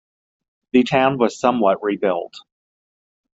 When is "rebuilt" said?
1.83-2.33